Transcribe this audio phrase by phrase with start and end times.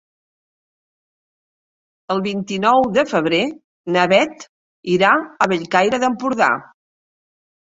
[2.15, 3.43] El vint-i-nou de febrer
[3.97, 4.47] na Beth
[4.95, 5.11] irà
[5.47, 6.51] a Bellcaire d'Empordà.